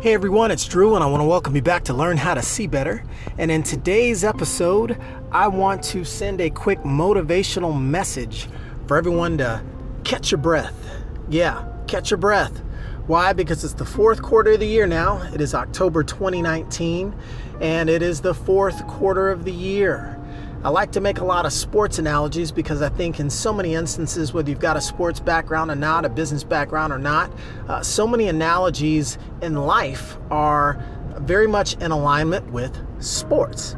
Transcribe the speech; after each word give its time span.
Hey 0.00 0.14
everyone, 0.14 0.50
it's 0.50 0.66
Drew, 0.66 0.94
and 0.94 1.04
I 1.04 1.06
want 1.08 1.20
to 1.20 1.26
welcome 1.26 1.54
you 1.54 1.60
back 1.60 1.84
to 1.84 1.92
Learn 1.92 2.16
How 2.16 2.32
to 2.32 2.40
See 2.40 2.66
Better. 2.66 3.04
And 3.36 3.50
in 3.50 3.62
today's 3.62 4.24
episode, 4.24 4.98
I 5.30 5.46
want 5.48 5.82
to 5.84 6.06
send 6.06 6.40
a 6.40 6.48
quick 6.48 6.78
motivational 6.78 7.78
message 7.78 8.48
for 8.86 8.96
everyone 8.96 9.36
to 9.36 9.62
catch 10.02 10.30
your 10.30 10.38
breath. 10.38 10.74
Yeah, 11.28 11.70
catch 11.86 12.10
your 12.10 12.16
breath. 12.16 12.62
Why? 13.08 13.34
Because 13.34 13.62
it's 13.62 13.74
the 13.74 13.84
fourth 13.84 14.22
quarter 14.22 14.52
of 14.52 14.60
the 14.60 14.66
year 14.66 14.86
now. 14.86 15.20
It 15.34 15.42
is 15.42 15.54
October 15.54 16.02
2019, 16.02 17.14
and 17.60 17.90
it 17.90 18.00
is 18.00 18.22
the 18.22 18.32
fourth 18.32 18.86
quarter 18.86 19.28
of 19.28 19.44
the 19.44 19.52
year. 19.52 20.18
I 20.62 20.68
like 20.68 20.92
to 20.92 21.00
make 21.00 21.20
a 21.20 21.24
lot 21.24 21.46
of 21.46 21.54
sports 21.54 21.98
analogies 21.98 22.52
because 22.52 22.82
I 22.82 22.90
think 22.90 23.18
in 23.18 23.30
so 23.30 23.50
many 23.50 23.74
instances, 23.74 24.34
whether 24.34 24.50
you've 24.50 24.60
got 24.60 24.76
a 24.76 24.80
sports 24.82 25.18
background 25.18 25.70
or 25.70 25.74
not, 25.74 26.04
a 26.04 26.10
business 26.10 26.44
background 26.44 26.92
or 26.92 26.98
not, 26.98 27.32
uh, 27.66 27.80
so 27.82 28.06
many 28.06 28.28
analogies 28.28 29.16
in 29.40 29.54
life 29.54 30.18
are 30.30 30.78
very 31.16 31.46
much 31.46 31.74
in 31.74 31.92
alignment 31.92 32.52
with 32.52 32.76
sports. 33.00 33.76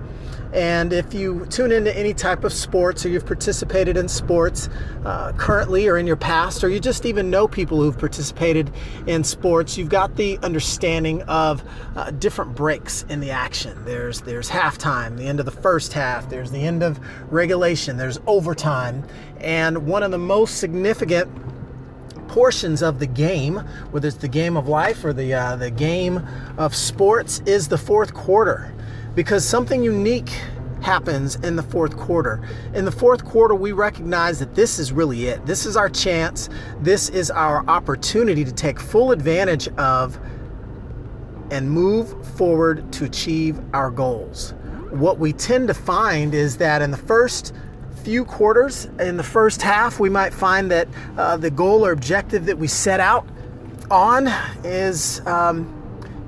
And 0.52 0.92
if 0.92 1.14
you 1.14 1.46
tune 1.46 1.72
into 1.72 1.96
any 1.96 2.12
type 2.12 2.44
of 2.44 2.52
sports 2.52 3.06
or 3.06 3.08
you've 3.08 3.24
participated 3.24 3.96
in 3.96 4.06
sports 4.06 4.68
uh, 5.04 5.32
currently 5.32 5.88
or 5.88 5.96
in 5.96 6.06
your 6.06 6.16
past, 6.16 6.62
or 6.62 6.68
you 6.68 6.78
just 6.78 7.06
even 7.06 7.30
know 7.30 7.48
people 7.48 7.80
who've 7.80 7.98
participated 7.98 8.70
in 9.06 9.24
sports, 9.24 9.78
you've 9.78 9.88
got 9.88 10.16
the 10.16 10.38
understanding 10.42 11.22
of 11.22 11.62
uh, 11.96 12.10
different 12.10 12.54
breaks 12.54 13.04
in 13.08 13.20
the 13.20 13.30
action. 13.30 13.82
There's 13.86 14.20
there's 14.20 14.50
halftime, 14.50 15.16
the 15.16 15.26
end 15.26 15.40
of 15.40 15.46
the 15.46 15.52
first 15.52 15.94
half. 15.94 16.28
There's 16.28 16.50
the 16.50 16.60
end 16.60 16.82
of 16.82 17.00
regulation. 17.32 17.96
There's 17.96 18.20
overtime, 18.26 19.04
and 19.40 19.86
one 19.86 20.02
of 20.02 20.10
the 20.10 20.18
most 20.18 20.58
significant 20.58 21.30
portions 22.28 22.82
of 22.82 22.98
the 22.98 23.06
game, 23.06 23.56
whether 23.90 24.08
it's 24.08 24.18
the 24.18 24.28
game 24.28 24.58
of 24.58 24.68
life 24.68 25.02
or 25.02 25.14
the 25.14 25.32
uh, 25.32 25.56
the 25.56 25.70
game 25.70 26.20
of 26.58 26.76
sports, 26.76 27.40
is 27.46 27.68
the 27.68 27.78
fourth 27.78 28.12
quarter 28.12 28.70
because 29.14 29.46
something 29.46 29.82
unique 29.82 30.30
happens 30.82 31.36
in 31.36 31.56
the 31.56 31.62
fourth 31.62 31.96
quarter. 31.96 32.46
In 32.74 32.84
the 32.84 32.92
fourth 32.92 33.24
quarter, 33.24 33.54
we 33.54 33.72
recognize 33.72 34.38
that 34.40 34.54
this 34.54 34.78
is 34.78 34.92
really 34.92 35.26
it. 35.26 35.44
This 35.46 35.64
is 35.64 35.76
our 35.76 35.88
chance. 35.88 36.48
This 36.80 37.08
is 37.08 37.30
our 37.30 37.64
opportunity 37.68 38.44
to 38.44 38.52
take 38.52 38.80
full 38.80 39.12
advantage 39.12 39.68
of 39.78 40.18
and 41.50 41.70
move 41.70 42.26
forward 42.36 42.92
to 42.94 43.04
achieve 43.04 43.60
our 43.74 43.90
goals. 43.90 44.54
What 44.90 45.18
we 45.18 45.32
tend 45.32 45.68
to 45.68 45.74
find 45.74 46.34
is 46.34 46.56
that 46.58 46.82
in 46.82 46.90
the 46.90 46.96
first 46.96 47.54
few 48.02 48.24
quarters, 48.24 48.86
in 48.98 49.16
the 49.16 49.22
first 49.22 49.62
half, 49.62 50.00
we 50.00 50.10
might 50.10 50.34
find 50.34 50.70
that 50.70 50.88
uh, 51.16 51.36
the 51.36 51.50
goal 51.50 51.86
or 51.86 51.92
objective 51.92 52.46
that 52.46 52.58
we 52.58 52.66
set 52.66 53.00
out 53.00 53.26
on 53.90 54.28
is. 54.64 55.24
Um, 55.26 55.81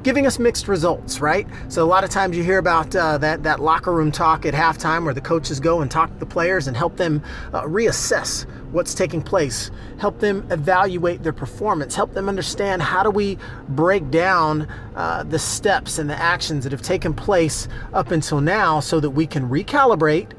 giving 0.05 0.27
us 0.27 0.39
mixed 0.39 0.69
results, 0.69 1.19
right? 1.21 1.49
So 1.69 1.83
a 1.83 1.89
lot 1.89 2.05
of 2.05 2.11
times 2.11 2.37
you 2.37 2.45
hear 2.45 2.59
about 2.59 2.95
uh, 2.95 3.19
that 3.19 3.43
that 3.43 3.61
locker 3.61 3.93
room 3.93 4.13
talk 4.13 4.47
at 4.47 4.55
halftime, 4.55 5.05
where 5.05 5.15
the 5.15 5.21
coaches 5.21 5.59
go 5.59 5.81
and 5.81 5.91
talk 5.91 6.13
to 6.13 6.19
the 6.19 6.27
players 6.27 6.69
and 6.69 6.77
help 6.77 6.97
them 6.97 7.23
uh, 7.53 7.63
reassess 7.63 8.47
what's 8.71 8.95
taking 8.95 9.23
place, 9.23 9.71
help 9.99 10.21
them 10.21 10.47
evaluate 10.51 11.23
their 11.23 11.33
performance, 11.33 11.95
help 11.95 12.13
them 12.13 12.29
understand 12.29 12.83
how 12.83 13.03
do 13.03 13.11
we 13.11 13.39
break 13.71 14.11
down 14.11 14.69
uh, 14.95 15.23
the 15.23 15.39
steps 15.39 15.99
and 15.99 16.09
the 16.09 16.21
actions 16.21 16.65
that 16.65 16.73
have 16.73 16.83
taken 16.83 17.15
place 17.15 17.67
up 17.93 18.11
until 18.11 18.41
now, 18.41 18.81
so 18.81 19.01
that 19.01 19.11
we 19.11 19.27
can 19.27 19.49
recalibrate 19.49 20.33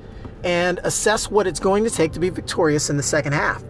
and 0.44 0.80
assess 0.84 1.32
what 1.32 1.48
it's 1.48 1.60
going 1.60 1.84
to 1.84 1.90
take 1.90 2.12
to 2.12 2.20
be 2.20 2.30
victorious 2.30 2.92
in 2.92 2.98
the 2.98 3.04
second 3.04 3.34
half. 3.34 3.64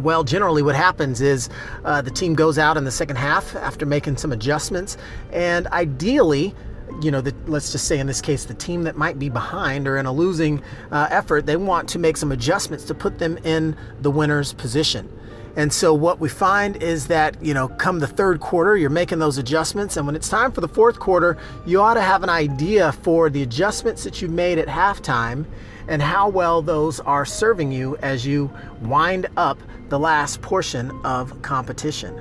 Well, 0.00 0.24
generally, 0.24 0.62
what 0.62 0.74
happens 0.74 1.20
is 1.20 1.48
uh, 1.84 2.02
the 2.02 2.10
team 2.10 2.34
goes 2.34 2.58
out 2.58 2.76
in 2.76 2.84
the 2.84 2.90
second 2.90 3.16
half 3.16 3.56
after 3.56 3.86
making 3.86 4.18
some 4.18 4.32
adjustments, 4.32 4.96
and 5.32 5.66
ideally, 5.68 6.54
you 7.02 7.10
know, 7.10 7.20
the, 7.20 7.34
let's 7.46 7.72
just 7.72 7.86
say 7.86 7.98
in 7.98 8.06
this 8.06 8.20
case, 8.20 8.44
the 8.44 8.54
team 8.54 8.84
that 8.84 8.96
might 8.96 9.18
be 9.18 9.28
behind 9.28 9.88
or 9.88 9.98
in 9.98 10.06
a 10.06 10.12
losing 10.12 10.62
uh, 10.92 11.08
effort, 11.10 11.46
they 11.46 11.56
want 11.56 11.88
to 11.90 11.98
make 11.98 12.16
some 12.16 12.30
adjustments 12.30 12.84
to 12.84 12.94
put 12.94 13.18
them 13.18 13.38
in 13.38 13.76
the 14.02 14.10
winner's 14.10 14.52
position. 14.52 15.10
And 15.56 15.72
so 15.72 15.94
what 15.94 16.20
we 16.20 16.28
find 16.28 16.82
is 16.82 17.06
that, 17.06 17.42
you 17.42 17.54
know, 17.54 17.68
come 17.68 17.98
the 17.98 18.06
third 18.06 18.40
quarter, 18.40 18.76
you're 18.76 18.90
making 18.90 19.20
those 19.20 19.38
adjustments. 19.38 19.96
And 19.96 20.06
when 20.06 20.14
it's 20.14 20.28
time 20.28 20.52
for 20.52 20.60
the 20.60 20.68
fourth 20.68 21.00
quarter, 21.00 21.38
you 21.64 21.80
ought 21.80 21.94
to 21.94 22.02
have 22.02 22.22
an 22.22 22.28
idea 22.28 22.92
for 22.92 23.30
the 23.30 23.42
adjustments 23.42 24.04
that 24.04 24.20
you 24.20 24.28
made 24.28 24.58
at 24.58 24.68
halftime 24.68 25.46
and 25.88 26.02
how 26.02 26.28
well 26.28 26.62
those 26.62 27.00
are 27.00 27.24
serving 27.24 27.72
you 27.72 27.96
as 27.98 28.26
you 28.26 28.50
wind 28.82 29.26
up 29.36 29.58
the 29.88 29.98
last 29.98 30.42
portion 30.42 30.90
of 31.04 31.40
competition. 31.42 32.20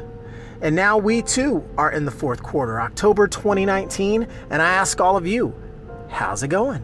And 0.62 0.76
now 0.76 0.98
we 0.98 1.22
too 1.22 1.64
are 1.78 1.92
in 1.92 2.06
the 2.06 2.12
fourth 2.12 2.42
quarter, 2.42 2.80
October 2.80 3.28
2019, 3.28 4.28
and 4.50 4.62
I 4.62 4.70
ask 4.70 5.02
all 5.02 5.18
of 5.18 5.28
you, 5.28 5.53
how's 6.09 6.44
it 6.44 6.48
going? 6.48 6.84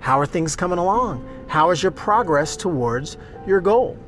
How 0.00 0.18
are 0.18 0.26
things 0.26 0.56
coming 0.56 0.78
along? 0.78 1.28
How 1.48 1.70
is 1.70 1.82
your 1.82 1.92
progress 1.92 2.56
towards 2.56 3.16
your 3.46 3.60
goal? 3.60 3.98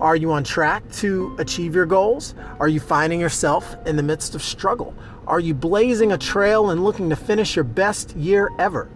Are 0.00 0.16
you 0.16 0.32
on 0.32 0.44
track 0.44 0.90
to 0.94 1.34
achieve 1.38 1.74
your 1.74 1.86
goals? 1.86 2.34
Are 2.60 2.68
you 2.68 2.80
finding 2.80 3.20
yourself 3.20 3.76
in 3.86 3.96
the 3.96 4.02
midst 4.02 4.34
of 4.34 4.42
struggle? 4.42 4.94
Are 5.26 5.40
you 5.40 5.54
blazing 5.54 6.12
a 6.12 6.18
trail 6.18 6.70
and 6.70 6.84
looking 6.84 7.08
to 7.10 7.16
finish 7.16 7.56
your 7.56 7.64
best 7.64 8.14
year 8.14 8.50
ever? 8.58 8.90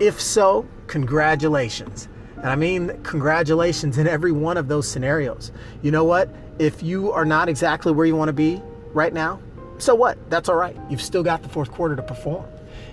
If 0.00 0.20
so, 0.20 0.66
congratulations. 0.86 2.08
And 2.36 2.46
I 2.46 2.56
mean 2.56 3.00
congratulations 3.02 3.98
in 3.98 4.06
every 4.06 4.32
one 4.32 4.56
of 4.56 4.68
those 4.68 4.88
scenarios. 4.88 5.52
You 5.82 5.90
know 5.90 6.04
what? 6.04 6.28
If 6.58 6.82
you 6.82 7.12
are 7.12 7.24
not 7.24 7.48
exactly 7.48 7.92
where 7.92 8.06
you 8.06 8.16
want 8.16 8.28
to 8.28 8.34
be 8.34 8.60
right 8.92 9.12
now, 9.12 9.40
so 9.78 9.94
what? 9.94 10.18
That's 10.30 10.48
all 10.48 10.56
right. 10.56 10.76
You've 10.88 11.02
still 11.02 11.22
got 11.22 11.42
the 11.42 11.48
fourth 11.48 11.70
quarter 11.70 11.96
to 11.96 12.02
perform. 12.02 12.46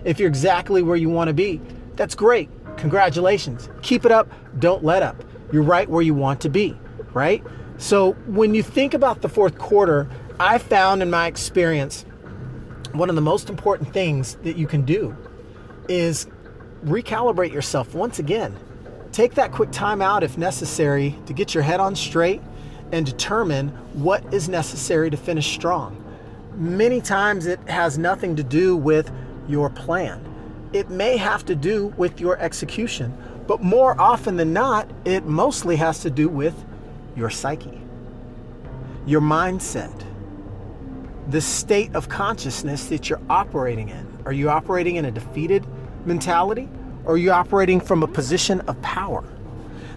If 0.03 0.19
you're 0.19 0.29
exactly 0.29 0.81
where 0.81 0.97
you 0.97 1.09
want 1.09 1.28
to 1.28 1.34
be, 1.34 1.62
that's 1.96 2.16
great. 2.16 2.50
Congratulations. 2.78 3.69
Keep 3.81 4.06
it 4.06 4.12
up. 4.12 4.31
Don't 4.59 4.84
let 4.84 5.03
up. 5.03 5.23
You're 5.52 5.63
right 5.63 5.88
where 5.90 6.02
you 6.02 6.13
want 6.13 6.41
to 6.41 6.50
be, 6.50 6.78
right? 7.13 7.44
So 7.78 8.13
when 8.25 8.56
you 8.56 8.63
think 8.63 8.94
about 8.94 9.22
the 9.22 9.29
fourth 9.29 9.58
quarter, 9.58 10.09
I 10.40 10.58
found 10.58 11.02
in 11.02 11.09
my 11.09 11.28
experience 11.28 12.06
one 12.94 13.09
of 13.09 13.16
the 13.16 13.22
most 13.22 13.50
important 13.50 13.94
things 13.94 14.35
that 14.44 14.58
you 14.58 14.68
can 14.68 14.84
do 14.84 15.16
is 15.88 16.28
recalibrate 16.86 17.52
yourself 17.52 17.94
once 17.94 18.19
again 18.19 18.56
Take 19.12 19.34
that 19.36 19.52
quick 19.52 19.72
time 19.72 20.02
out 20.02 20.24
if 20.24 20.38
necessary 20.38 21.18
to 21.25 21.34
get 21.34 21.53
your 21.53 21.64
head 21.64 21.81
on 21.81 21.96
straight 21.96 22.42
and 22.94 23.06
determine 23.06 23.69
what 23.94 24.34
is 24.34 24.47
necessary 24.47 25.09
to 25.09 25.18
finish 25.18 25.53
strong. 25.53 25.97
Many 26.56 27.02
times 27.02 27.46
it 27.46 27.59
has 27.68 27.97
nothing 27.97 28.38
to 28.38 28.44
do 28.44 28.78
with 28.78 29.12
your 29.50 29.70
plan. 29.70 30.25
It 30.72 30.90
may 30.90 31.18
have 31.18 31.44
to 31.46 31.56
do 31.56 31.88
with 31.97 32.22
your 32.22 32.38
execution, 32.40 33.14
but 33.47 33.62
more 33.62 34.00
often 34.00 34.38
than 34.38 34.53
not, 34.53 34.90
it 35.03 35.25
mostly 35.25 35.75
has 35.75 36.00
to 36.03 36.09
do 36.09 36.30
with 36.30 36.56
your 37.18 37.30
psyche, 37.30 37.81
your 39.06 39.20
mindset, 39.20 40.06
the 41.28 41.41
state 41.41 41.94
of 41.94 42.08
consciousness 42.08 42.86
that 42.86 43.09
you're 43.09 43.22
operating 43.30 43.90
in. 43.90 44.08
Are 44.25 44.31
you 44.31 44.50
operating 44.50 44.96
in 44.96 45.03
a 45.03 45.12
defeated 45.12 45.66
mentality? 46.06 46.69
Or 47.06 47.13
are 47.13 47.17
you 47.17 47.31
operating 47.31 47.79
from 47.79 48.03
a 48.03 48.07
position 48.07 48.62
of 48.62 48.81
power? 48.81 49.23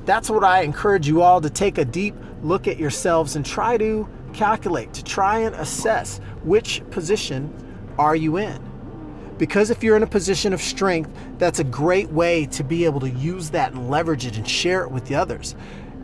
That's 0.05 0.31
what 0.31 0.45
I 0.45 0.63
encourage 0.63 1.09
you 1.09 1.23
all 1.23 1.41
to 1.41 1.51
take 1.51 1.79
a 1.79 1.85
deep 1.85 2.15
look 2.43 2.69
at 2.69 2.79
yourselves 2.79 3.37
and 3.37 3.45
try 3.45 3.77
to 3.79 4.09
calculate, 4.33 4.93
to 4.95 5.05
try 5.05 5.39
and 5.41 5.55
assess 5.55 6.19
which 6.43 6.83
position 6.91 7.53
are 7.99 8.17
you 8.17 8.37
in. 8.37 8.59
Because 9.39 9.71
if 9.71 9.83
you're 9.83 9.97
in 9.97 10.03
a 10.03 10.09
position 10.09 10.53
of 10.53 10.61
strength, 10.61 11.11
that's 11.39 11.59
a 11.59 11.65
great 11.65 12.11
way 12.11 12.47
to 12.47 12.63
be 12.63 12.85
able 12.85 13.01
to 13.01 13.11
use 13.11 13.51
that 13.51 13.73
and 13.73 13.91
leverage 13.91 14.27
it 14.27 14.37
and 14.37 14.49
share 14.49 14.83
it 14.83 14.91
with 14.91 15.07
the 15.07 15.15
others. 15.15 15.55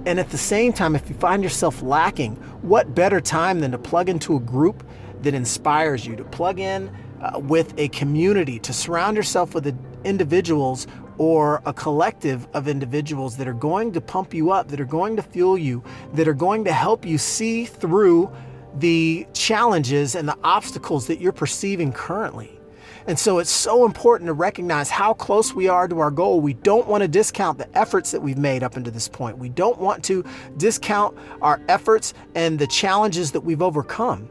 And 0.07 0.19
at 0.19 0.31
the 0.31 0.39
same 0.39 0.73
time, 0.73 0.97
if 0.97 1.09
you 1.09 1.15
find 1.17 1.43
yourself 1.43 1.83
lacking, 1.83 2.37
what 2.63 2.95
better 2.95 3.21
time 3.21 3.61
than 3.61 3.71
to 3.73 3.79
plug 3.79 4.09
into 4.09 4.37
a 4.37 4.41
group 4.41 4.83
that 5.23 5.35
inspires 5.35 6.07
you, 6.07 6.17
to 6.17 6.25
plug 6.25 6.59
in 6.59 6.91
uh, 7.21 7.39
with 7.39 7.75
a 7.79 7.89
community, 7.89 8.59
to 8.61 8.73
surround 8.73 9.17
yourself 9.17 9.55
with 9.55 9.67
individuals 10.05 10.87
or 11.19 11.61
a 11.67 11.73
collective 11.73 12.49
of 12.55 12.67
individuals 12.67 13.37
that 13.37 13.47
are 13.47 13.53
going 13.53 13.93
to 13.93 14.01
pump 14.01 14.33
you 14.33 14.51
up, 14.51 14.69
that 14.69 14.81
are 14.81 14.87
going 14.87 15.17
to 15.17 15.23
fuel 15.23 15.59
you, 15.59 15.83
that 16.15 16.27
are 16.27 16.35
going 16.35 16.65
to 16.65 16.73
help 16.73 17.05
you 17.05 17.19
see 17.19 17.65
through 17.67 18.31
the 18.79 19.27
challenges 19.35 20.15
and 20.15 20.29
the 20.29 20.39
obstacles 20.45 21.07
that 21.07 21.21
you're 21.21 21.33
perceiving 21.33 21.93
currently. 21.93 22.61
And 23.07 23.19
so 23.19 23.39
it's 23.39 23.51
so 23.51 23.85
important 23.85 24.29
to 24.29 24.33
recognize 24.33 24.91
how 24.91 25.15
close 25.15 25.55
we 25.55 25.69
are 25.69 25.89
to 25.89 25.99
our 25.99 26.11
goal. 26.11 26.41
We 26.41 26.55
don't 26.55 26.87
want 26.87 27.03
to 27.03 27.09
discount 27.09 27.59
the 27.59 27.79
efforts 27.79 28.11
that 28.13 28.21
we've 28.21 28.39
made 28.39 28.63
up 28.63 28.77
until 28.77 28.93
this 28.93 29.09
point. 29.09 29.39
We 29.39 29.49
don't 29.49 29.79
want 29.79 30.05
to 30.05 30.25
discount 30.59 31.17
our 31.43 31.61
efforts 31.69 32.15
and 32.35 32.59
the 32.59 32.67
challenges 32.67 33.33
that 33.33 33.41
we've 33.41 33.63
overcome. 33.63 34.29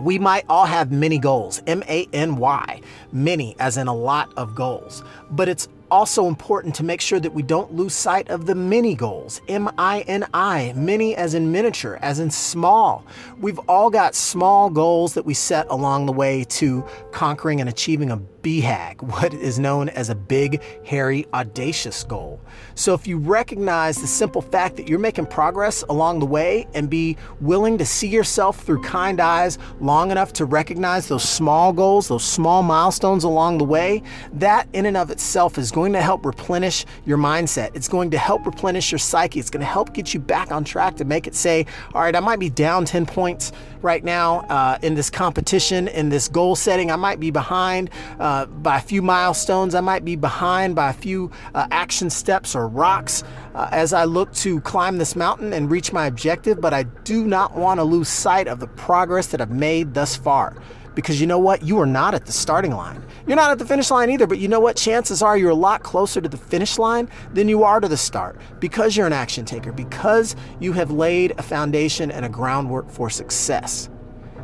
We 0.00 0.18
might 0.18 0.44
all 0.48 0.66
have 0.66 0.90
many 0.90 1.18
goals, 1.18 1.62
M 1.66 1.82
A 1.88 2.08
N 2.12 2.36
Y, 2.36 2.80
many 3.12 3.56
as 3.58 3.76
in 3.76 3.88
a 3.88 3.94
lot 3.94 4.32
of 4.36 4.54
goals. 4.54 5.02
But 5.30 5.48
it's 5.48 5.68
also 5.92 6.26
important 6.26 6.74
to 6.74 6.82
make 6.82 7.02
sure 7.02 7.20
that 7.20 7.34
we 7.34 7.42
don't 7.42 7.74
lose 7.74 7.92
sight 7.92 8.30
of 8.30 8.46
the 8.46 8.54
mini 8.54 8.94
goals. 8.94 9.42
M 9.46 9.68
I 9.76 10.00
N 10.08 10.26
I, 10.32 10.72
mini 10.74 11.14
as 11.14 11.34
in 11.34 11.52
miniature, 11.52 11.98
as 12.00 12.18
in 12.18 12.30
small. 12.30 13.04
We've 13.38 13.58
all 13.68 13.90
got 13.90 14.14
small 14.14 14.70
goals 14.70 15.12
that 15.12 15.26
we 15.26 15.34
set 15.34 15.66
along 15.68 16.06
the 16.06 16.12
way 16.12 16.44
to 16.44 16.82
conquering 17.10 17.60
and 17.60 17.68
achieving 17.68 18.10
a 18.10 18.16
BHAG, 18.42 19.02
what 19.20 19.34
is 19.34 19.58
known 19.58 19.88
as 19.90 20.08
a 20.08 20.14
big, 20.14 20.62
hairy, 20.84 21.26
audacious 21.34 22.04
goal. 22.04 22.40
So 22.74 22.94
if 22.94 23.06
you 23.06 23.18
recognize 23.18 24.00
the 24.00 24.06
simple 24.06 24.42
fact 24.42 24.76
that 24.76 24.88
you're 24.88 24.98
making 24.98 25.26
progress 25.26 25.82
along 25.88 26.20
the 26.20 26.26
way 26.26 26.66
and 26.74 26.88
be 26.88 27.16
willing 27.40 27.78
to 27.78 27.84
see 27.84 28.08
yourself 28.08 28.60
through 28.60 28.82
kind 28.82 29.20
eyes 29.20 29.58
long 29.80 30.10
enough 30.10 30.32
to 30.34 30.44
recognize 30.44 31.08
those 31.08 31.28
small 31.28 31.72
goals, 31.72 32.08
those 32.08 32.24
small 32.24 32.62
milestones 32.62 33.24
along 33.24 33.58
the 33.58 33.64
way, 33.64 34.02
that 34.32 34.68
in 34.72 34.86
and 34.86 34.96
of 34.96 35.10
itself 35.10 35.58
is 35.58 35.70
going 35.70 35.81
to 35.90 36.00
help 36.00 36.24
replenish 36.24 36.86
your 37.04 37.18
mindset. 37.18 37.74
It's 37.74 37.88
going 37.88 38.12
to 38.12 38.18
help 38.18 38.46
replenish 38.46 38.92
your 38.92 39.00
psyche. 39.00 39.40
It's 39.40 39.50
going 39.50 39.62
to 39.62 39.66
help 39.66 39.92
get 39.92 40.14
you 40.14 40.20
back 40.20 40.52
on 40.52 40.62
track 40.62 40.96
to 40.98 41.04
make 41.04 41.26
it 41.26 41.34
say, 41.34 41.66
all 41.94 42.02
right, 42.02 42.14
I 42.14 42.20
might 42.20 42.38
be 42.38 42.48
down 42.48 42.84
10 42.84 43.06
points 43.06 43.50
right 43.80 44.04
now 44.04 44.40
uh, 44.48 44.78
in 44.82 44.94
this 44.94 45.10
competition, 45.10 45.88
in 45.88 46.08
this 46.08 46.28
goal 46.28 46.54
setting. 46.54 46.92
I 46.92 46.96
might 46.96 47.18
be 47.18 47.32
behind 47.32 47.90
uh, 48.20 48.46
by 48.46 48.78
a 48.78 48.80
few 48.80 49.02
milestones. 49.02 49.74
I 49.74 49.80
might 49.80 50.04
be 50.04 50.14
behind 50.14 50.76
by 50.76 50.90
a 50.90 50.94
few 50.94 51.32
uh, 51.54 51.66
action 51.72 52.10
steps 52.10 52.54
or 52.54 52.68
rocks 52.68 53.24
uh, 53.54 53.68
as 53.72 53.92
I 53.92 54.04
look 54.04 54.32
to 54.34 54.60
climb 54.60 54.98
this 54.98 55.16
mountain 55.16 55.52
and 55.52 55.70
reach 55.70 55.92
my 55.92 56.06
objective, 56.06 56.60
but 56.60 56.72
I 56.72 56.84
do 56.84 57.26
not 57.26 57.56
want 57.56 57.80
to 57.80 57.84
lose 57.84 58.08
sight 58.08 58.46
of 58.46 58.60
the 58.60 58.68
progress 58.68 59.26
that 59.28 59.40
I've 59.40 59.50
made 59.50 59.94
thus 59.94 60.16
far. 60.16 60.56
Because 60.94 61.20
you 61.20 61.26
know 61.26 61.38
what? 61.38 61.62
You 61.62 61.78
are 61.80 61.86
not 61.86 62.14
at 62.14 62.26
the 62.26 62.32
starting 62.32 62.72
line. 62.72 63.02
You're 63.26 63.36
not 63.36 63.50
at 63.50 63.58
the 63.58 63.64
finish 63.64 63.90
line 63.90 64.10
either, 64.10 64.26
but 64.26 64.38
you 64.38 64.48
know 64.48 64.60
what? 64.60 64.76
Chances 64.76 65.22
are 65.22 65.36
you're 65.38 65.50
a 65.50 65.54
lot 65.54 65.82
closer 65.82 66.20
to 66.20 66.28
the 66.28 66.36
finish 66.36 66.78
line 66.78 67.08
than 67.32 67.48
you 67.48 67.64
are 67.64 67.80
to 67.80 67.88
the 67.88 67.96
start 67.96 68.38
because 68.60 68.96
you're 68.96 69.06
an 69.06 69.12
action 69.12 69.44
taker, 69.44 69.72
because 69.72 70.36
you 70.60 70.72
have 70.72 70.90
laid 70.90 71.32
a 71.38 71.42
foundation 71.42 72.10
and 72.10 72.26
a 72.26 72.28
groundwork 72.28 72.90
for 72.90 73.08
success. 73.08 73.88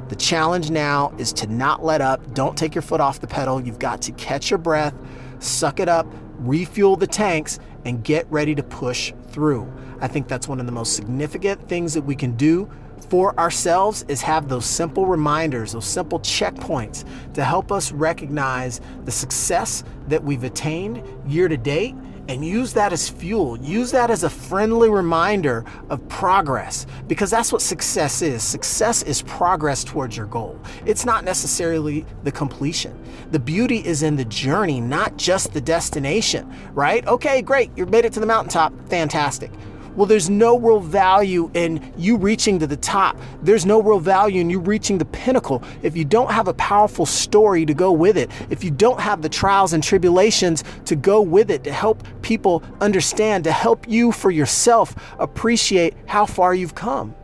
The 0.08 0.16
challenge 0.16 0.70
now 0.70 1.12
is 1.18 1.32
to 1.34 1.46
not 1.46 1.84
let 1.84 2.00
up. 2.00 2.32
Don't 2.32 2.56
take 2.56 2.74
your 2.74 2.82
foot 2.82 3.00
off 3.00 3.20
the 3.20 3.26
pedal. 3.26 3.60
You've 3.60 3.78
got 3.78 4.00
to 4.02 4.12
catch 4.12 4.50
your 4.50 4.58
breath, 4.58 4.94
suck 5.40 5.80
it 5.80 5.88
up, 5.88 6.06
refuel 6.38 6.96
the 6.96 7.06
tanks, 7.06 7.58
and 7.84 8.02
get 8.02 8.30
ready 8.30 8.54
to 8.54 8.62
push 8.62 9.12
through. 9.30 9.70
I 10.00 10.08
think 10.08 10.28
that's 10.28 10.48
one 10.48 10.60
of 10.60 10.66
the 10.66 10.72
most 10.72 10.96
significant 10.96 11.68
things 11.68 11.92
that 11.94 12.02
we 12.02 12.16
can 12.16 12.36
do 12.36 12.70
for 13.04 13.38
ourselves 13.38 14.04
is 14.08 14.22
have 14.22 14.48
those 14.48 14.66
simple 14.66 15.06
reminders, 15.06 15.72
those 15.72 15.86
simple 15.86 16.20
checkpoints 16.20 17.04
to 17.34 17.44
help 17.44 17.72
us 17.72 17.92
recognize 17.92 18.80
the 19.04 19.10
success 19.10 19.84
that 20.08 20.22
we've 20.22 20.44
attained 20.44 21.02
year 21.26 21.48
to 21.48 21.56
date 21.56 21.94
and 22.28 22.44
use 22.44 22.74
that 22.74 22.92
as 22.92 23.08
fuel. 23.08 23.58
Use 23.58 23.90
that 23.90 24.10
as 24.10 24.22
a 24.22 24.30
friendly 24.30 24.90
reminder 24.90 25.64
of 25.88 26.06
progress 26.08 26.86
because 27.06 27.30
that's 27.30 27.52
what 27.52 27.62
success 27.62 28.20
is. 28.22 28.42
Success 28.42 29.02
is 29.02 29.22
progress 29.22 29.82
towards 29.82 30.16
your 30.16 30.26
goal. 30.26 30.60
It's 30.84 31.06
not 31.06 31.24
necessarily 31.24 32.04
the 32.24 32.32
completion. 32.32 33.02
The 33.30 33.38
beauty 33.38 33.78
is 33.78 34.02
in 34.02 34.16
the 34.16 34.26
journey, 34.26 34.80
not 34.80 35.16
just 35.16 35.54
the 35.54 35.60
destination, 35.60 36.54
right? 36.74 37.06
Okay, 37.06 37.40
great. 37.40 37.70
You 37.76 37.86
made 37.86 38.04
it 38.04 38.12
to 38.12 38.20
the 38.20 38.26
mountaintop. 38.26 38.72
Fantastic. 38.90 39.50
Well, 39.98 40.06
there's 40.06 40.30
no 40.30 40.56
real 40.56 40.78
value 40.78 41.50
in 41.54 41.92
you 41.96 42.16
reaching 42.18 42.60
to 42.60 42.68
the 42.68 42.76
top. 42.76 43.18
There's 43.42 43.66
no 43.66 43.82
real 43.82 43.98
value 43.98 44.40
in 44.40 44.48
you 44.48 44.60
reaching 44.60 44.96
the 44.96 45.04
pinnacle 45.06 45.60
if 45.82 45.96
you 45.96 46.04
don't 46.04 46.30
have 46.30 46.46
a 46.46 46.54
powerful 46.54 47.04
story 47.04 47.66
to 47.66 47.74
go 47.74 47.90
with 47.90 48.16
it. 48.16 48.30
If 48.48 48.62
you 48.62 48.70
don't 48.70 49.00
have 49.00 49.22
the 49.22 49.28
trials 49.28 49.72
and 49.72 49.82
tribulations 49.82 50.62
to 50.84 50.94
go 50.94 51.20
with 51.20 51.50
it 51.50 51.64
to 51.64 51.72
help 51.72 52.04
people 52.22 52.62
understand, 52.80 53.42
to 53.42 53.50
help 53.50 53.88
you 53.88 54.12
for 54.12 54.30
yourself 54.30 54.94
appreciate 55.18 55.94
how 56.06 56.26
far 56.26 56.54
you've 56.54 56.76
come. 56.76 57.16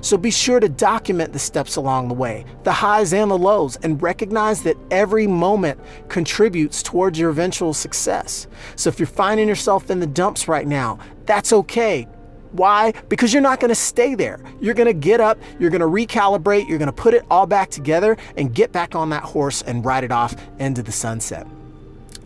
So 0.00 0.16
be 0.16 0.30
sure 0.30 0.60
to 0.60 0.68
document 0.68 1.34
the 1.34 1.38
steps 1.38 1.76
along 1.76 2.08
the 2.08 2.14
way, 2.14 2.46
the 2.62 2.72
highs 2.72 3.12
and 3.12 3.30
the 3.30 3.38
lows, 3.38 3.76
and 3.76 4.02
recognize 4.02 4.62
that 4.62 4.78
every 4.90 5.26
moment 5.26 5.78
contributes 6.08 6.82
towards 6.82 7.18
your 7.18 7.28
eventual 7.28 7.74
success. 7.74 8.46
So 8.76 8.88
if 8.88 8.98
you're 8.98 9.06
finding 9.06 9.46
yourself 9.46 9.90
in 9.90 10.00
the 10.00 10.06
dumps 10.06 10.48
right 10.48 10.66
now, 10.66 10.98
that's 11.26 11.52
okay. 11.52 12.06
Why? 12.54 12.92
Because 13.08 13.32
you're 13.32 13.42
not 13.42 13.58
going 13.58 13.70
to 13.70 13.74
stay 13.74 14.14
there. 14.14 14.38
You're 14.60 14.74
going 14.74 14.86
to 14.86 14.92
get 14.94 15.20
up, 15.20 15.38
you're 15.58 15.70
going 15.70 15.80
to 15.80 15.88
recalibrate, 15.88 16.68
you're 16.68 16.78
going 16.78 16.86
to 16.86 16.92
put 16.92 17.12
it 17.12 17.24
all 17.28 17.46
back 17.46 17.68
together 17.68 18.16
and 18.36 18.54
get 18.54 18.70
back 18.70 18.94
on 18.94 19.10
that 19.10 19.24
horse 19.24 19.62
and 19.62 19.84
ride 19.84 20.04
it 20.04 20.12
off 20.12 20.36
into 20.60 20.80
the 20.80 20.92
sunset. 20.92 21.48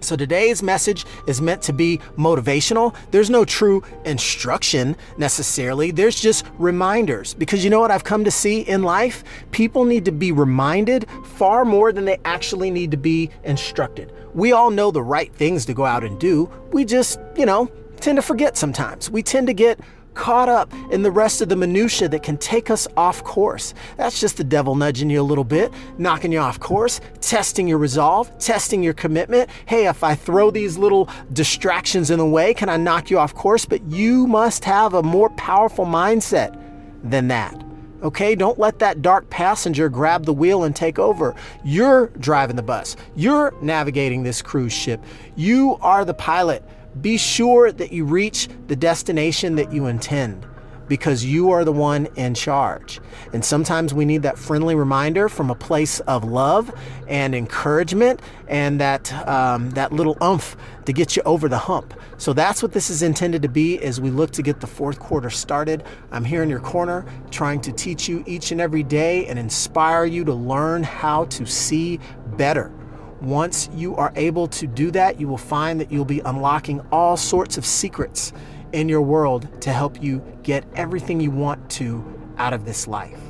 So 0.00 0.16
today's 0.16 0.62
message 0.62 1.06
is 1.26 1.40
meant 1.40 1.62
to 1.62 1.72
be 1.72 1.98
motivational. 2.16 2.94
There's 3.10 3.30
no 3.30 3.44
true 3.46 3.82
instruction 4.04 4.96
necessarily. 5.16 5.90
There's 5.90 6.20
just 6.20 6.44
reminders 6.58 7.32
because 7.32 7.64
you 7.64 7.70
know 7.70 7.80
what 7.80 7.90
I've 7.90 8.04
come 8.04 8.22
to 8.25 8.30
see 8.30 8.60
in 8.60 8.82
life? 8.82 9.25
People 9.50 9.86
need 9.86 10.04
to 10.04 10.12
be 10.12 10.30
reminded 10.30 11.06
far 11.25 11.64
more 11.64 11.90
than 11.90 12.04
they 12.04 12.19
actually 12.26 12.70
need 12.70 12.90
to 12.90 12.96
be 12.98 13.30
instructed. 13.44 14.12
We 14.34 14.52
all 14.52 14.70
know 14.70 14.90
the 14.90 15.02
right 15.02 15.34
things 15.34 15.64
to 15.66 15.75
go 15.75 15.86
out 15.86 16.04
and 16.04 16.20
do. 16.20 16.50
We 16.70 16.84
just, 16.84 17.19
you 17.34 17.46
know, 17.46 17.70
tend 18.00 18.16
to 18.16 18.22
forget 18.22 18.56
sometimes. 18.56 19.10
We 19.10 19.22
tend 19.22 19.48
to 19.48 19.54
get 19.54 19.80
caught 20.19 20.49
up 20.49 20.70
in 20.91 21.03
the 21.03 21.11
rest 21.11 21.41
of 21.41 21.49
the 21.49 21.56
minutiae 21.56 22.09
that 22.09 22.25
can 22.25 22.37
take 22.37 22.70
us 22.70 22.88
off 22.97 23.23
course. 23.23 23.73
That's 23.97 24.20
just 24.20 24.37
the 24.37 24.44
devil 24.44 24.75
nudging 24.75 25.09
you 25.09 25.20
a 25.20 25.23
little 25.23 25.44
bit, 25.44 25.73
knocking 25.97 26.32
you 26.32 26.41
off 26.41 26.59
course, 26.59 27.00
testing 27.20 27.69
your 27.69 27.79
resolve, 27.79 28.37
testing 28.38 28.82
your 28.82 28.94
commitment. 28.94 29.49
Hey, 29.67 29.87
if 29.87 30.03
I 30.03 30.17
throw 30.17 30.50
these 30.50 30.76
little 30.76 31.09
distractions 31.32 32.11
in 32.11 32.19
the 32.19 32.26
way, 32.26 32.53
can 32.53 32.69
I 32.69 32.76
knock 32.76 33.11
you 33.11 33.19
off 33.19 33.32
course? 33.32 33.65
But 33.65 33.81
you 33.91 34.26
must 34.26 34.65
have 34.65 34.94
a 34.94 35.03
more 35.05 35.31
powerful 35.31 35.87
mindset 35.87 36.61
than 37.05 37.29
that. 37.29 37.64
Okay, 38.03 38.35
don't 38.35 38.59
let 38.59 38.79
that 38.81 39.03
dark 39.03 39.29
passenger 39.31 39.88
grab 39.88 40.25
the 40.25 40.32
wheel 40.32 40.64
and 40.64 40.75
take 40.75 40.99
over. 40.99 41.35
You're 41.64 42.09
driving 42.19 42.56
the 42.56 42.62
bus. 42.62 42.97
You're 43.17 43.55
navigating 43.61 44.23
this 44.23 44.43
cruise 44.43 44.73
ship. 44.73 45.03
You 45.37 45.79
are 45.81 46.05
the 46.05 46.14
pilot. 46.14 46.62
Be 47.00 47.17
sure 47.17 47.70
that 47.70 47.93
you 47.93 48.05
reach 48.05 48.49
the 48.67 48.76
destination 48.76 49.56
that 49.56 49.73
you 49.73 49.87
intend 49.87 50.46
because 50.88 51.25
you 51.25 51.50
are 51.50 51.64
the 51.64 51.73
one 51.73 52.06
in 52.17 52.35
charge. 52.35 53.00
And 53.32 53.44
sometimes 53.44 53.94
we 53.94 54.05
need 54.05 54.23
that 54.23 54.38
friendly 54.38 54.75
reminder 54.75 55.29
from 55.29 55.50
a 55.50 55.55
place 55.55 56.00
of 56.00 56.25
love 56.25 56.73
and 57.06 57.35
encouragement 57.35 58.20
and 58.49 58.81
that, 58.81 59.12
um, 59.29 59.70
that 59.70 59.93
little 59.93 60.17
umph 60.20 60.56
to 60.87 60.93
get 60.93 61.14
you 61.14 61.23
over 61.25 61.49
the 61.49 61.58
hump. 61.58 61.94
So 62.17 62.32
that's 62.32 62.62
what 62.62 62.73
this 62.73 62.90
is 62.90 63.02
intended 63.02 63.43
to 63.43 63.49
be 63.49 63.79
as 63.81 64.00
we 64.00 64.11
look 64.11 64.31
to 64.32 64.43
get 64.43 64.61
the 64.61 64.67
fourth 64.67 64.99
quarter 64.99 65.31
started. 65.31 65.85
I'm 66.11 66.25
here 66.25 66.43
in 66.43 66.49
your 66.49 66.61
corner 66.61 67.05
trying 67.31 67.61
to 67.62 67.73
teach 67.73 68.08
you 68.08 68.25
each 68.26 68.50
and 68.50 68.61
every 68.61 68.82
day 68.82 69.26
and 69.26 69.38
inspire 69.38 70.07
you 70.07 70.25
to 70.25 70.33
learn 70.33 70.83
how 70.83 71.26
to 71.26 71.47
see 71.47 72.00
better. 72.37 72.73
Once 73.20 73.68
you 73.75 73.96
are 73.96 74.12
able 74.14 74.46
to 74.46 74.66
do 74.66 74.90
that, 74.92 75.20
you 75.20 75.26
will 75.26 75.37
find 75.37 75.80
that 75.80 75.90
you'll 75.90 76.04
be 76.04 76.20
unlocking 76.20 76.80
all 76.92 77.16
sorts 77.16 77.58
of 77.58 77.66
secrets 77.66 78.32
in 78.72 78.88
your 78.88 79.02
world 79.02 79.48
to 79.60 79.72
help 79.72 80.00
you 80.00 80.22
get 80.42 80.64
everything 80.76 81.20
you 81.20 81.30
want 81.30 81.68
to 81.70 82.04
out 82.37 82.52
of 82.52 82.64
this 82.64 82.87
life. 82.87 83.20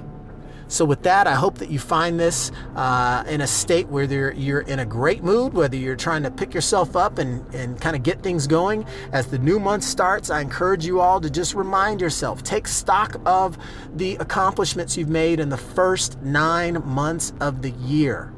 So, 0.71 0.85
with 0.85 1.03
that, 1.05 1.27
I 1.27 1.35
hope 1.35 1.57
that 1.59 1.71
you 1.71 1.79
find 1.79 2.21
this 2.21 2.53
uh, 2.77 3.25
in 3.27 3.41
a 3.41 3.47
state 3.47 3.89
where 3.89 4.05
you're, 4.35 4.61
in 4.61 4.81
a 4.81 4.85
great 4.85 5.25
mood, 5.25 5.55
whether 5.55 5.77
you're 5.77 5.97
trying 5.97 6.23
to 6.25 6.31
pick 6.31 6.53
yourself 6.53 6.95
up 6.95 7.17
and, 7.17 7.43
and 7.55 7.81
kind 7.81 7.97
of 7.97 8.03
get 8.03 8.23
things 8.23 8.47
going. 8.47 8.85
As 9.13 9.29
the 9.29 9.39
new 9.39 9.59
month 9.59 9.85
starts, 9.85 10.29
I 10.29 10.43
encourage 10.43 10.85
you 10.85 11.01
all 11.01 11.23
to 11.23 11.31
just 11.31 11.55
remind 11.55 12.03
yourself, 12.03 12.43
take 12.43 12.69
stock 12.69 13.17
of 13.25 13.57
the 13.97 14.17
accomplishments 14.17 14.99
you've 14.99 15.09
made 15.09 15.41
in 15.41 15.49
the 15.49 15.57
first 15.57 16.21
nine 16.21 16.83
months 16.85 17.33
of 17.41 17.63
the 17.63 17.71
year 17.71 18.31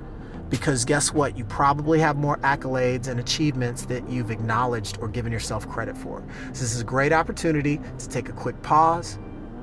because 0.50 0.84
guess 0.84 1.14
what? 1.14 1.38
You 1.38 1.44
probably 1.44 2.00
have 2.00 2.16
more 2.16 2.36
accolades 2.38 3.06
and 3.06 3.20
achievements 3.20 3.86
that 3.86 4.08
you've 4.08 4.30
acknowledged 4.30 4.98
or 5.00 5.08
given 5.08 5.32
yourself 5.32 5.68
credit 5.68 5.96
for. 5.96 6.24
So 6.52 6.60
this 6.60 6.74
is 6.74 6.80
a 6.80 6.84
great 6.84 7.12
opportunity 7.12 7.80
to 7.98 8.08
take 8.08 8.28
a 8.28 8.32
quick 8.32 8.60
pause, 8.62 9.18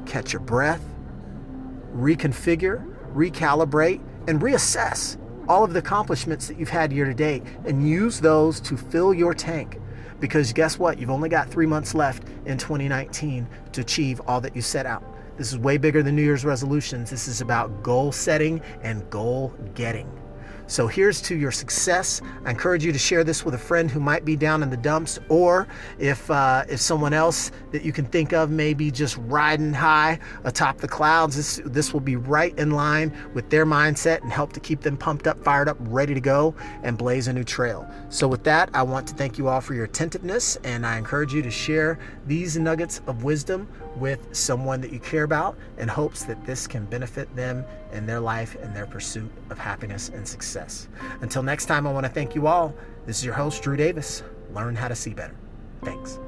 catch 0.06 0.32
your 0.32 0.39
breath, 0.39 0.84
reconfigure, 1.94 2.86
recalibrate, 3.13 4.01
and 4.27 4.41
reassess 4.41 5.17
all 5.50 5.63
of 5.63 5.74
the 5.74 5.79
accomplishments 5.79 6.48
that 6.48 6.58
you've 6.58 6.70
had 6.70 6.91
year 6.91 7.06
to 7.06 7.13
date 7.13 7.44
and 7.65 7.88
use 7.88 8.20
those 8.20 8.60
to 8.62 8.77
fill 8.77 9.13
your 9.13 9.34
tank. 9.34 9.79
Because 10.20 10.51
guess 10.51 10.79
what? 10.79 11.00
You've 11.00 11.10
only 11.10 11.29
got 11.29 11.50
three 11.50 11.67
months 11.67 11.94
left 11.94 12.27
in 12.46 12.58
2019 12.58 13.48
to 13.74 13.82
achieve 13.82 14.22
all 14.27 14.41
that 14.41 14.56
you 14.56 14.62
set 14.62 14.86
out. 14.86 15.03
This 15.38 15.51
is 15.51 15.60
way 15.60 15.77
bigger 15.77 16.01
than 16.01 16.15
New 16.15 16.24
Year's 16.24 16.44
resolutions. 16.44 17.12
This 17.12 17.27
is 17.27 17.41
about 17.41 17.84
goal 17.84 18.12
setting 18.12 18.62
and 18.82 19.08
goal 19.12 19.53
getting. 19.75 20.10
So 20.68 20.86
here's 20.86 21.22
to 21.22 21.36
your 21.36 21.52
success. 21.52 22.22
I 22.46 22.52
encourage 22.52 22.84
you 22.84 22.92
to 22.92 23.00
share 23.00 23.24
this 23.24 23.46
with 23.46 23.54
a 23.54 23.58
friend 23.58 23.90
who 23.90 24.02
might 24.02 24.26
be 24.26 24.36
down 24.36 24.62
in 24.64 24.70
the 24.70 24.78
dumps, 24.78 25.18
or 25.30 25.66
if 25.98 26.30
uh, 26.30 26.66
if 26.70 26.82
someone 26.82 27.14
else 27.14 27.52
that 27.72 27.84
you 27.84 27.94
can 27.94 28.06
think 28.06 28.34
of 28.34 28.52
may 28.52 28.74
be 28.74 28.92
just 28.92 29.18
riding 29.22 29.74
high 29.74 30.20
atop 30.44 30.78
the 30.78 30.88
clouds, 30.88 31.38
this 31.38 31.62
this 31.66 31.94
will 31.94 32.02
be 32.02 32.18
right 32.18 32.58
in 32.60 32.72
line 32.72 33.16
with 33.34 33.50
their 33.50 33.66
mindset 33.66 34.22
and 34.24 34.32
help 34.32 34.52
to 34.54 34.60
keep 34.60 34.82
them 34.82 34.98
pumped 34.98 35.26
up, 35.26 35.42
fired 35.42 35.70
up, 35.70 35.78
ready 35.80 36.14
to 36.14 36.20
go 36.22 36.54
and 36.84 36.98
blaze 36.98 37.30
a 37.30 37.34
new 37.34 37.46
trail. 37.46 37.90
So 38.10 38.28
with 38.28 38.44
that, 38.44 38.70
I 38.74 38.84
want 38.84 39.08
to 39.08 39.14
thank 39.14 39.38
you 39.38 39.48
all 39.48 39.62
for 39.62 39.74
your 39.74 39.86
attentiveness, 39.86 40.58
and 40.66 40.86
I 40.86 40.98
encourage 40.98 41.34
you 41.34 41.42
to 41.44 41.52
share 41.52 41.98
these 42.26 42.58
nuggets 42.58 43.02
of 43.08 43.24
wisdom 43.24 43.70
with 43.96 44.36
someone 44.36 44.82
that 44.82 44.92
you 44.92 45.00
care 45.00 45.24
about 45.24 45.58
in 45.78 45.88
hopes 45.88 46.24
that 46.26 46.46
this 46.46 46.68
can 46.68 46.86
benefit 46.86 47.34
them 47.36 47.66
in 47.94 48.06
their 48.06 48.20
life 48.20 48.56
and 48.62 48.76
their 48.76 48.86
pursuit 48.86 49.32
of 49.50 49.58
happiness 49.58 50.10
and 50.10 50.28
success. 50.58 50.88
Until 51.22 51.44
next 51.44 51.66
time, 51.66 51.86
I 51.88 51.92
want 51.92 52.06
to 52.06 52.12
thank 52.12 52.36
you 52.36 52.48
all. 52.48 52.74
This 53.06 53.20
is 53.20 53.26
your 53.26 53.36
host, 53.36 53.62
Drew 53.62 53.78
Davis. 53.78 54.24
Learn 54.54 54.76
how 54.76 54.88
to 54.88 54.96
see 54.96 55.14
better. 55.14 55.36
Thanks. 55.84 56.20